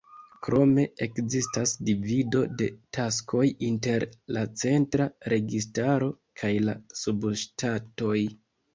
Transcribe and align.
Krome, 0.45 0.85
ekzistas 1.05 1.73
divido 1.89 2.41
de 2.63 2.69
taskoj 2.99 3.45
inter 3.69 4.07
la 4.39 4.47
centra 4.65 5.09
registaro 5.37 6.13
kaj 6.43 6.55
la 6.69 6.81
subŝtatoj. 7.07 8.21